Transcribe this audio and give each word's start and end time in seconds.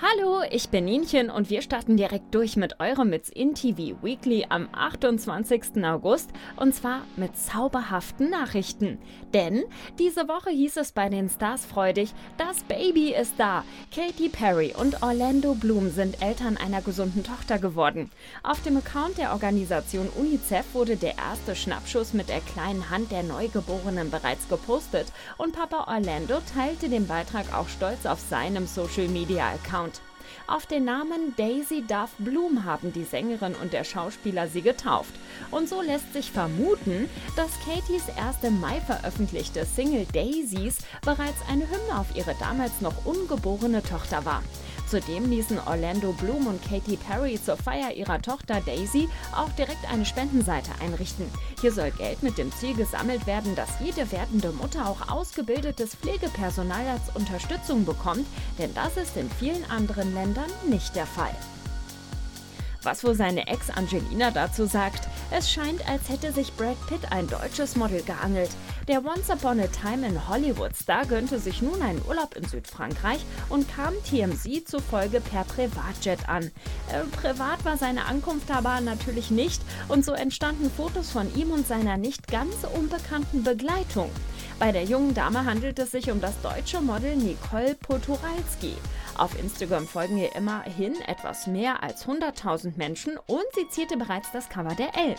Hallo, 0.00 0.42
ich 0.48 0.68
bin 0.68 0.84
Nienchen 0.84 1.28
und 1.28 1.50
wir 1.50 1.60
starten 1.60 1.96
direkt 1.96 2.32
durch 2.32 2.56
mit 2.56 2.78
eurem 2.78 3.12
It's 3.12 3.30
In 3.30 3.56
TV 3.56 4.00
Weekly 4.00 4.46
am 4.48 4.68
28. 4.70 5.84
August 5.84 6.30
und 6.54 6.72
zwar 6.72 7.02
mit 7.16 7.36
zauberhaften 7.36 8.30
Nachrichten. 8.30 8.98
Denn 9.34 9.64
diese 9.98 10.28
Woche 10.28 10.50
hieß 10.50 10.76
es 10.76 10.92
bei 10.92 11.08
den 11.08 11.28
Stars 11.28 11.66
freudig, 11.66 12.14
das 12.36 12.62
Baby 12.62 13.12
ist 13.12 13.34
da. 13.38 13.64
Katy 13.92 14.28
Perry 14.28 14.72
und 14.78 15.02
Orlando 15.02 15.54
Bloom 15.54 15.90
sind 15.90 16.22
Eltern 16.22 16.56
einer 16.58 16.80
gesunden 16.80 17.24
Tochter 17.24 17.58
geworden. 17.58 18.08
Auf 18.44 18.62
dem 18.62 18.76
Account 18.76 19.18
der 19.18 19.32
Organisation 19.32 20.08
UNICEF 20.16 20.74
wurde 20.74 20.96
der 20.96 21.18
erste 21.18 21.56
Schnappschuss 21.56 22.12
mit 22.12 22.28
der 22.28 22.40
kleinen 22.40 22.88
Hand 22.88 23.10
der 23.10 23.24
Neugeborenen 23.24 24.12
bereits 24.12 24.48
gepostet 24.48 25.08
und 25.38 25.56
Papa 25.56 25.92
Orlando 25.92 26.38
teilte 26.54 26.88
den 26.88 27.08
Beitrag 27.08 27.52
auch 27.52 27.68
stolz 27.68 28.06
auf 28.06 28.20
seinem 28.20 28.68
Social 28.68 29.08
Media 29.08 29.48
Account. 29.48 29.97
Auf 30.46 30.66
den 30.66 30.84
Namen 30.84 31.34
Daisy 31.36 31.82
Duff 31.86 32.10
Bloom 32.18 32.64
haben 32.64 32.92
die 32.92 33.04
Sängerin 33.04 33.54
und 33.54 33.72
der 33.72 33.84
Schauspieler 33.84 34.48
sie 34.48 34.62
getauft. 34.62 35.12
Und 35.50 35.68
so 35.68 35.82
lässt 35.82 36.12
sich 36.12 36.30
vermuten, 36.30 37.08
dass 37.36 37.50
Katys 37.64 38.04
erste 38.16 38.50
Mai 38.50 38.80
veröffentlichte 38.80 39.64
Single 39.64 40.06
Daisies 40.12 40.78
bereits 41.02 41.40
eine 41.48 41.68
Hymne 41.68 41.98
auf 41.98 42.14
ihre 42.14 42.34
damals 42.40 42.80
noch 42.80 43.04
ungeborene 43.04 43.82
Tochter 43.82 44.24
war. 44.24 44.42
Zudem 44.90 45.28
ließen 45.28 45.58
Orlando 45.66 46.12
Bloom 46.12 46.46
und 46.46 46.62
Katy 46.62 46.96
Perry 46.96 47.38
zur 47.42 47.58
Feier 47.58 47.92
ihrer 47.92 48.22
Tochter 48.22 48.62
Daisy 48.64 49.08
auch 49.36 49.50
direkt 49.50 49.86
eine 49.92 50.06
Spendenseite 50.06 50.70
einrichten. 50.80 51.26
Hier 51.60 51.72
soll 51.72 51.90
Geld 51.90 52.22
mit 52.22 52.38
dem 52.38 52.50
Ziel 52.52 52.74
gesammelt 52.74 53.26
werden, 53.26 53.54
dass 53.54 53.68
jede 53.80 54.10
werdende 54.10 54.50
Mutter 54.50 54.88
auch 54.88 55.10
ausgebildetes 55.10 55.94
Pflegepersonal 55.96 56.86
als 56.86 57.14
Unterstützung 57.14 57.84
bekommt, 57.84 58.26
denn 58.58 58.72
das 58.74 58.96
ist 58.96 59.16
in 59.18 59.30
vielen 59.30 59.64
anderen 59.70 60.14
Ländern 60.14 60.50
nicht 60.66 60.96
der 60.96 61.06
Fall. 61.06 61.34
Was 62.82 63.04
wohl 63.04 63.14
seine 63.14 63.46
Ex 63.46 63.68
Angelina 63.68 64.30
dazu 64.30 64.64
sagt? 64.64 65.08
Es 65.30 65.50
scheint, 65.50 65.86
als 65.86 66.08
hätte 66.08 66.32
sich 66.32 66.54
Brad 66.54 66.76
Pitt 66.86 67.12
ein 67.12 67.28
deutsches 67.28 67.76
Model 67.76 68.02
geangelt. 68.02 68.48
Der 68.88 69.04
Once 69.04 69.28
Upon 69.28 69.60
a 69.60 69.66
Time 69.66 70.06
in 70.06 70.26
Hollywood-Star 70.26 71.04
gönnte 71.04 71.38
sich 71.38 71.60
nun 71.60 71.82
einen 71.82 72.00
Urlaub 72.08 72.34
in 72.34 72.46
Südfrankreich 72.46 73.20
und 73.50 73.68
kam 73.68 73.92
TMZ 74.04 74.66
zufolge 74.66 75.20
per 75.20 75.44
Privatjet 75.44 76.26
an. 76.30 76.50
Äh, 76.90 77.04
privat 77.14 77.62
war 77.66 77.76
seine 77.76 78.06
Ankunft 78.06 78.50
aber 78.50 78.80
natürlich 78.80 79.30
nicht 79.30 79.60
und 79.88 80.02
so 80.02 80.12
entstanden 80.12 80.70
Fotos 80.70 81.10
von 81.10 81.32
ihm 81.36 81.50
und 81.50 81.68
seiner 81.68 81.98
nicht 81.98 82.28
ganz 82.28 82.54
unbekannten 82.74 83.44
Begleitung. 83.44 84.10
Bei 84.58 84.72
der 84.72 84.82
jungen 84.82 85.14
Dame 85.14 85.44
handelt 85.44 85.78
es 85.78 85.92
sich 85.92 86.10
um 86.10 86.20
das 86.20 86.34
deutsche 86.42 86.80
Model 86.80 87.14
Nicole 87.14 87.76
Poturalski. 87.76 88.74
Auf 89.16 89.38
Instagram 89.38 89.86
folgen 89.86 90.18
ihr 90.18 90.34
immerhin 90.34 91.00
etwas 91.06 91.46
mehr 91.46 91.84
als 91.84 92.08
100.000 92.08 92.72
Menschen 92.76 93.16
und 93.28 93.44
sie 93.54 93.68
zierte 93.68 93.96
bereits 93.96 94.32
das 94.32 94.48
Cover 94.48 94.74
der 94.74 94.96
L. 94.96 95.14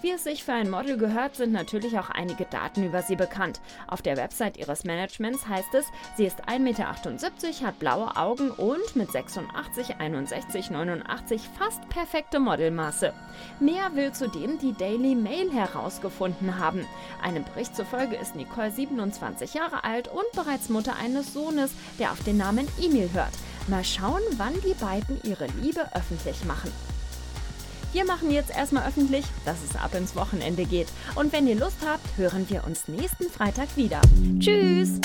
Wie 0.00 0.10
es 0.10 0.24
sich 0.24 0.42
für 0.42 0.54
ein 0.54 0.70
Model 0.70 0.96
gehört, 0.96 1.36
sind 1.36 1.52
natürlich 1.52 1.98
auch 1.98 2.08
einige 2.08 2.46
Daten 2.46 2.82
über 2.82 3.02
sie 3.02 3.16
bekannt. 3.16 3.60
Auf 3.88 4.00
der 4.00 4.16
Website 4.16 4.56
ihres 4.56 4.84
Managements 4.84 5.46
heißt 5.46 5.74
es, 5.74 5.84
sie 6.16 6.24
ist 6.24 6.48
1,78 6.48 6.58
Meter, 6.60 7.66
hat 7.66 7.78
blaue 7.78 8.16
Augen 8.16 8.50
und 8.50 8.96
mit 8.96 9.12
86, 9.12 9.96
61, 9.96 10.70
89 10.70 11.42
fast 11.58 11.86
perfekte 11.90 12.40
Modelmaße. 12.40 13.12
Mehr 13.60 13.94
will 13.94 14.12
zudem 14.12 14.58
die 14.58 14.72
Daily 14.72 15.14
Mail 15.14 15.52
herausgefunden 15.52 16.58
haben. 16.58 16.86
Einem 17.22 17.44
Bericht 17.44 17.74
zufolge 17.74 18.16
ist 18.16 18.36
Nicole 18.36 18.70
27 18.70 19.54
Jahre 19.54 19.84
alt 19.84 20.08
und 20.08 20.30
bereits 20.34 20.68
Mutter 20.68 20.96
eines 20.96 21.32
Sohnes, 21.32 21.72
der 21.98 22.12
auf 22.12 22.22
den 22.24 22.36
Namen 22.36 22.68
Emil 22.80 23.10
hört. 23.12 23.32
Mal 23.66 23.84
schauen, 23.84 24.22
wann 24.36 24.54
die 24.62 24.74
beiden 24.74 25.20
ihre 25.22 25.46
Liebe 25.60 25.86
öffentlich 25.94 26.44
machen. 26.44 26.72
Wir 27.92 28.04
machen 28.04 28.30
jetzt 28.30 28.50
erstmal 28.50 28.86
öffentlich, 28.86 29.24
dass 29.44 29.58
es 29.62 29.76
ab 29.76 29.94
ins 29.94 30.14
Wochenende 30.14 30.64
geht. 30.64 30.88
Und 31.14 31.32
wenn 31.32 31.46
ihr 31.46 31.56
Lust 31.56 31.78
habt, 31.86 32.16
hören 32.16 32.48
wir 32.48 32.64
uns 32.64 32.86
nächsten 32.86 33.30
Freitag 33.30 33.68
wieder. 33.76 34.00
Tschüss! 34.38 35.00